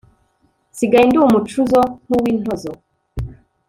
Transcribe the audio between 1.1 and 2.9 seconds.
umucuzo nk'uwintozo